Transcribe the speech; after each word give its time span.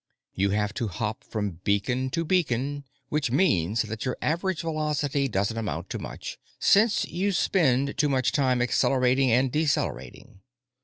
You 0.33 0.49
have 0.49 0.73
to 0.81 0.87
hop 0.87 1.23
from 1.23 1.59
beacon 1.63 2.09
to 2.09 2.25
beacon, 2.25 2.85
which 3.09 3.29
means 3.29 3.83
that 3.83 4.03
your 4.03 4.17
average 4.19 4.61
velocity 4.61 5.27
doesn't 5.27 5.59
amount 5.59 5.91
to 5.91 5.99
much, 5.99 6.39
since 6.57 7.05
you 7.05 7.31
spend 7.31 7.95
too 7.99 8.09
much 8.09 8.31
time 8.31 8.63
accelerating 8.63 9.31
and 9.31 9.51
decelerating. 9.51 10.41